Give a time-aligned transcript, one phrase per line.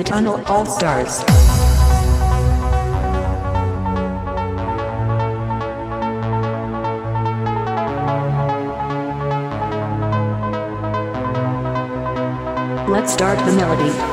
[0.00, 1.20] the Tunnel All Stars.
[12.88, 14.09] Let's start the melody.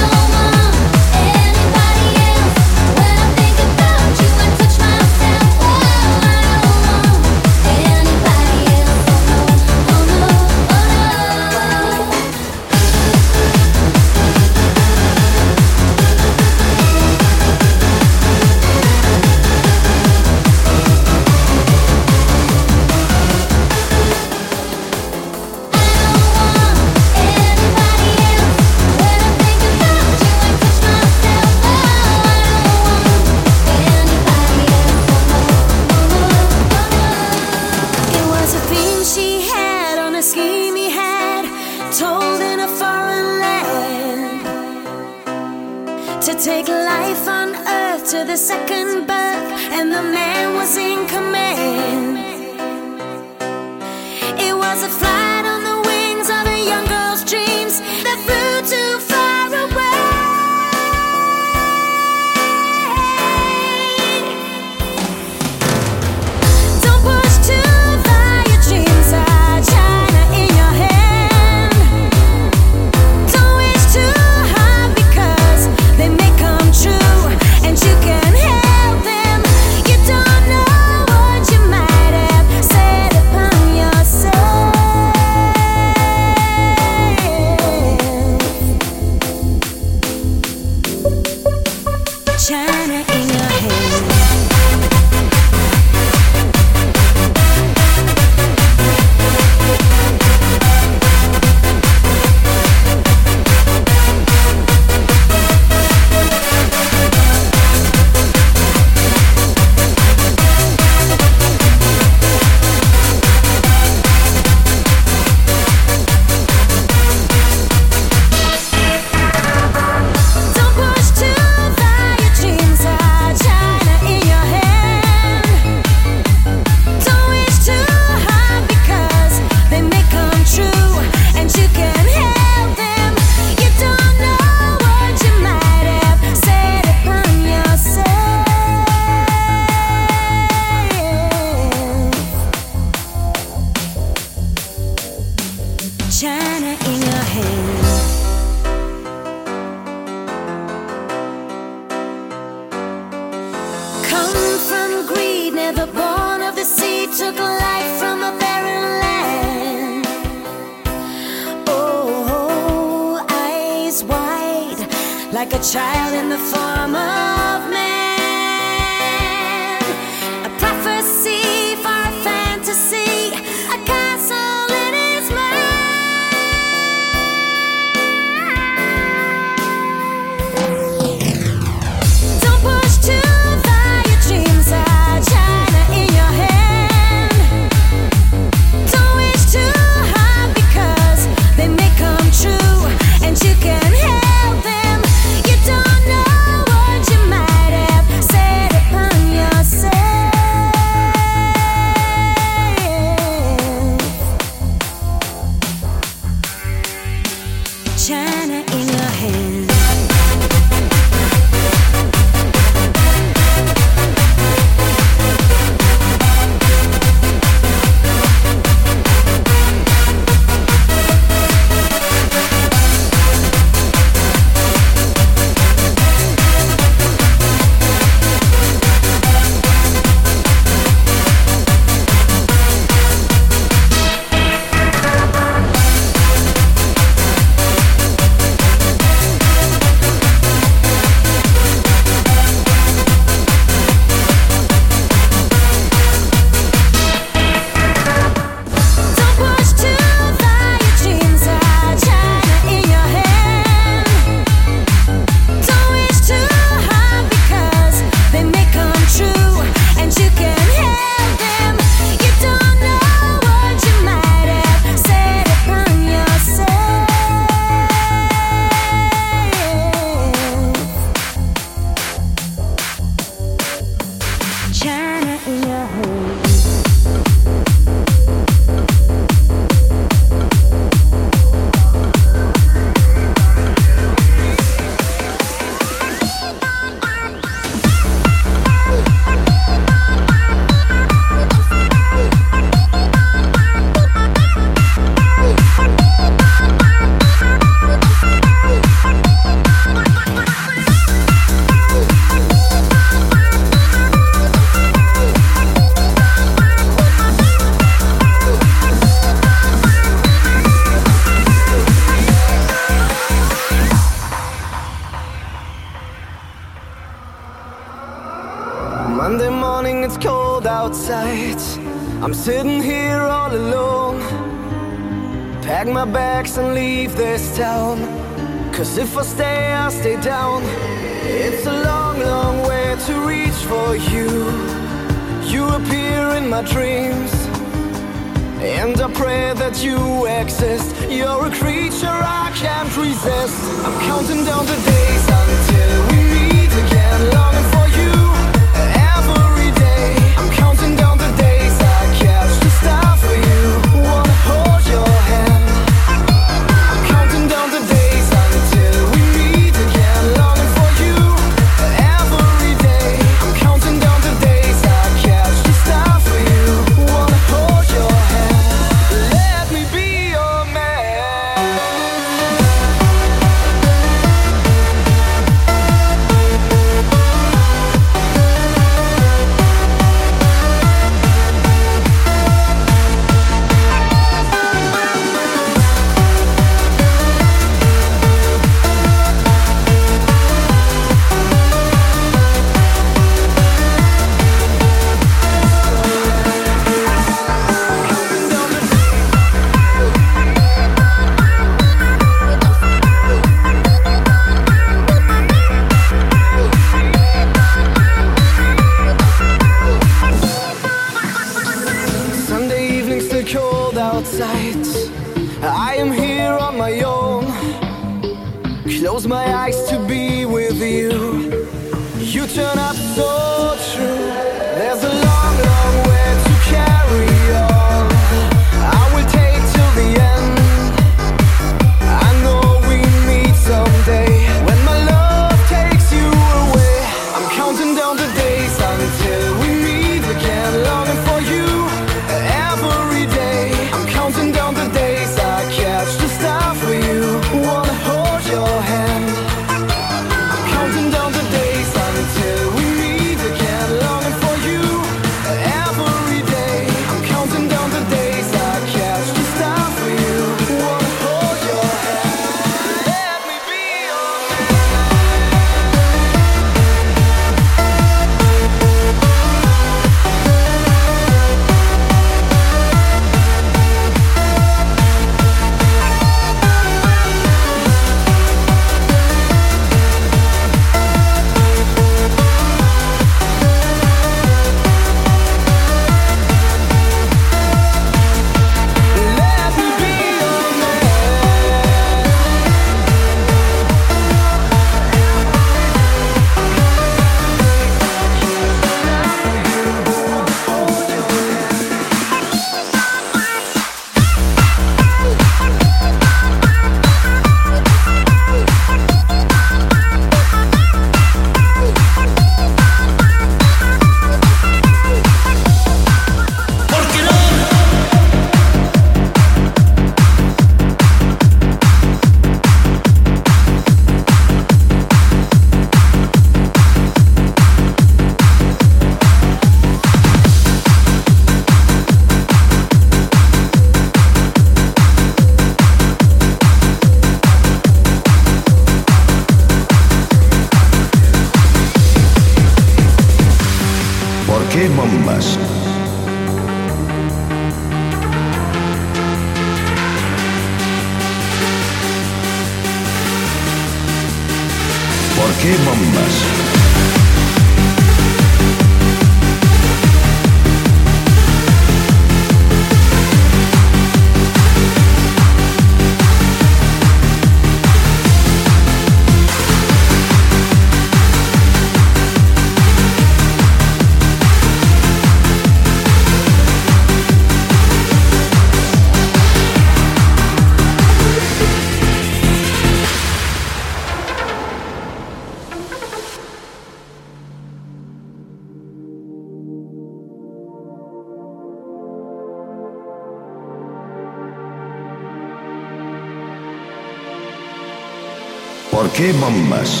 [599.18, 600.00] Qué bombas?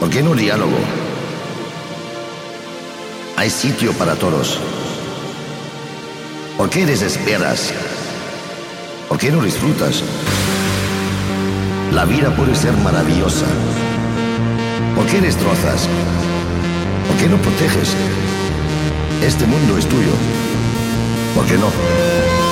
[0.00, 0.78] ¿Por qué no diálogo?
[3.36, 4.58] Hay sitio para todos.
[6.58, 7.72] ¿Por qué desesperas?
[9.08, 10.02] ¿Por qué no disfrutas?
[11.92, 13.46] La vida puede ser maravillosa.
[14.96, 15.86] ¿Por qué destrozas?
[17.06, 17.94] ¿Por qué no proteges?
[19.24, 20.14] Este mundo es tuyo.
[21.36, 22.51] ¿Por qué no?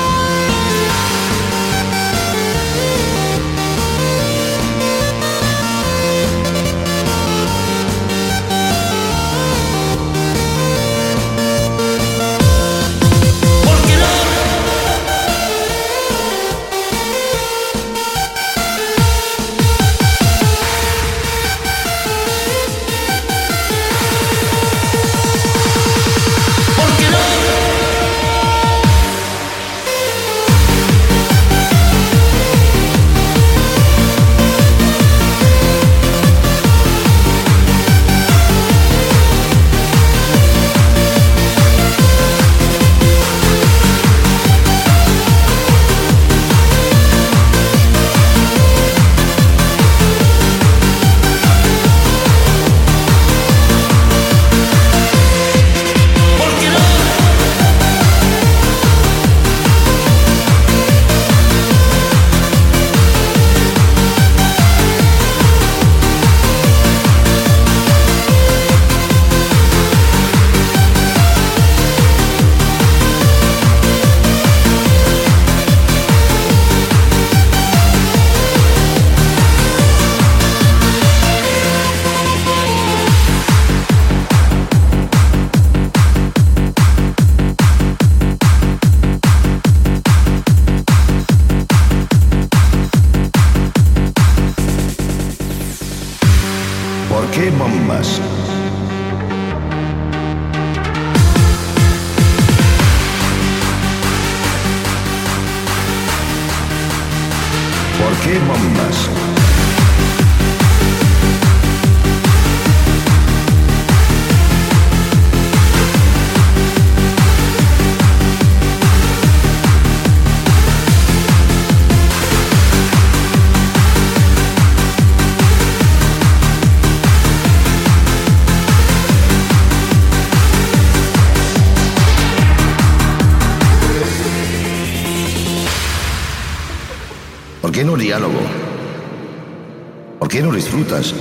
[140.21, 141.15] ¿Por qué no disfrutas?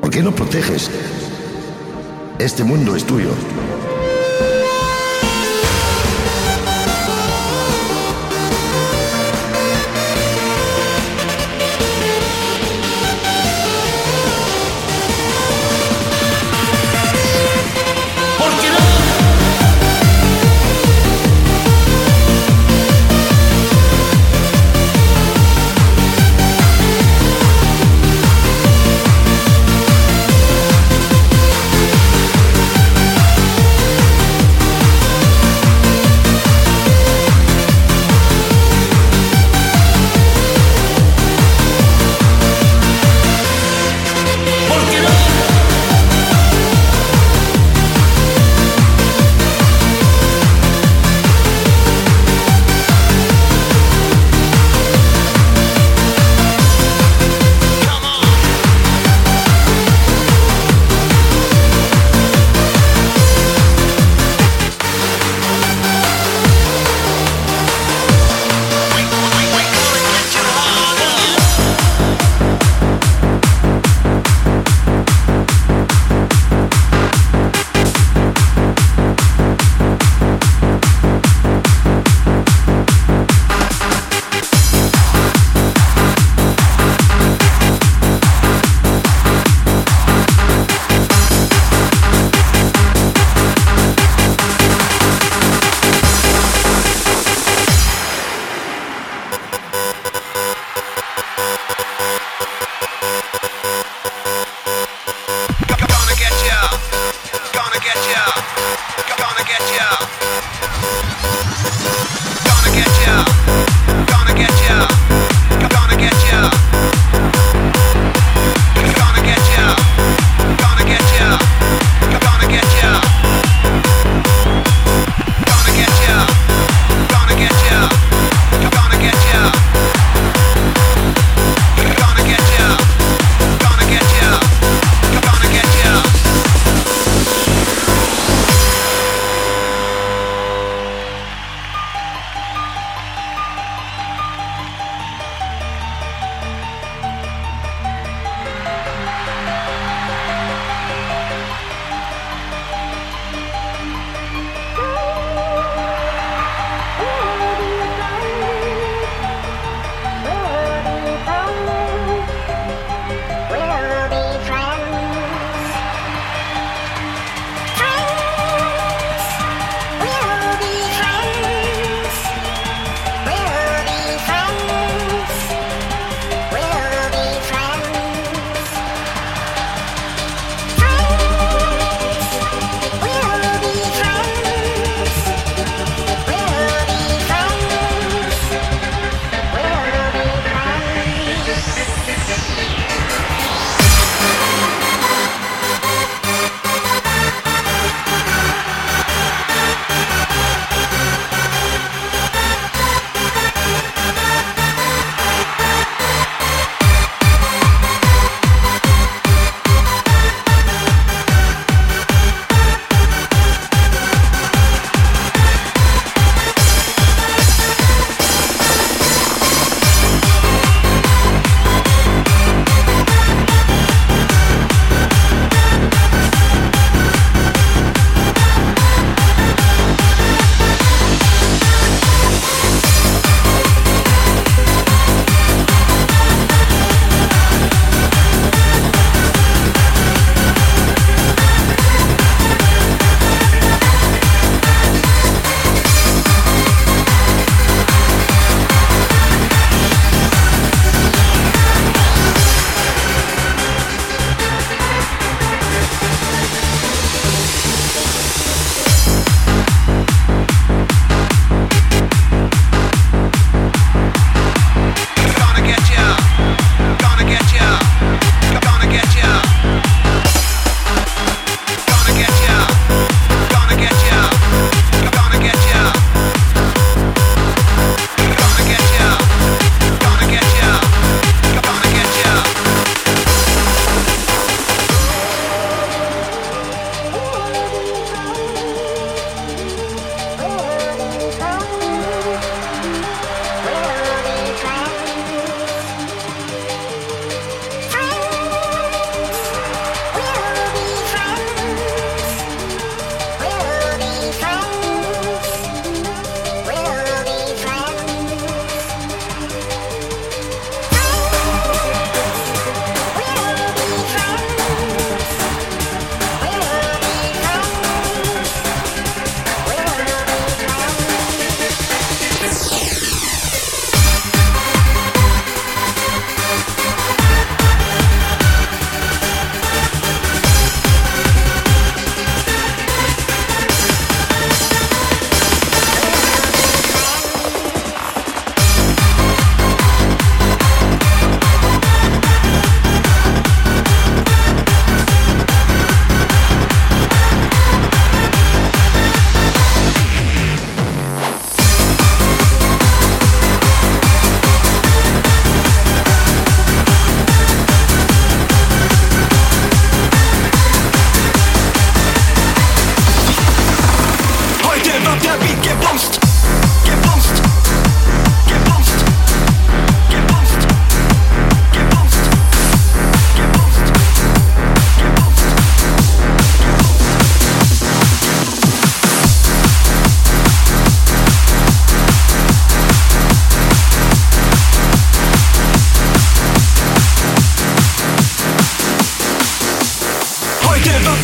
[0.00, 0.88] ¿Por qué no proteges?
[2.38, 3.30] Este mundo es tuyo.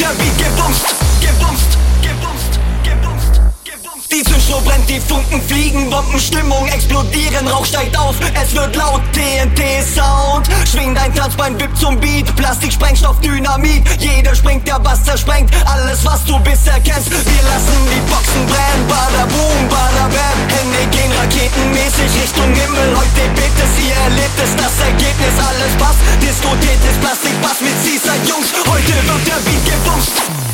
[0.08, 0.97] ja wie gewohnst.
[4.60, 10.48] Brennt, die Funken fliegen, Bombenstimmung explodieren, Rauch steigt auf, es wird laut, TNT-Sound.
[10.70, 13.84] Schwing dein Tanzbein, wipp zum Beat, Plastik, Sprengstoff, Dynamit.
[13.98, 17.10] Jeder springt, der Bass zersprengt, alles was du bisher kennst.
[17.10, 20.38] Wir lassen die Boxen brennen, bada boom, bada bam.
[20.48, 26.00] Hände gehen raketenmäßig Richtung Himmel, heute bebt es, ihr erlebt es, das Ergebnis, alles passt.
[26.20, 30.47] Diskutiert ist Plastik, Bass mit Seaside Jungs, heute wird der Beat gebumst.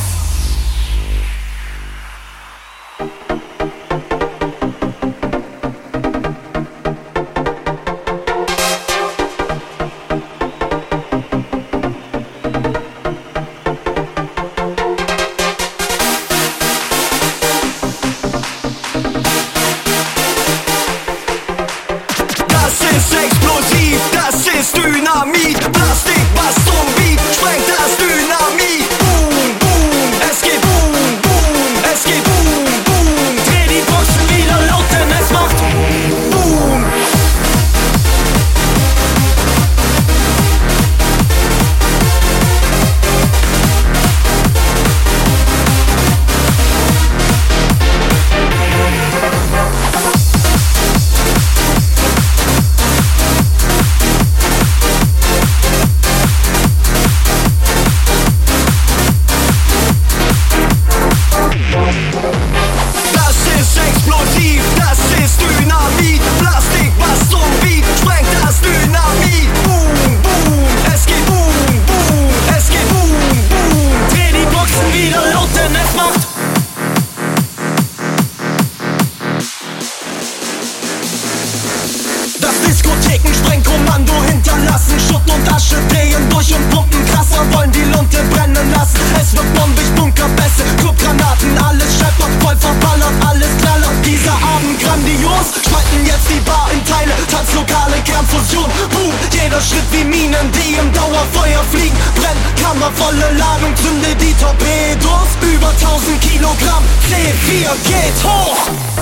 [99.55, 101.96] Jeder Schritt wie Minen, die im Dauerfeuer fliegen.
[102.16, 105.28] Brenn, kammervolle Ladung, zünde die Torpedos.
[105.42, 108.93] Über 1000 Kilogramm, C4 geht hoch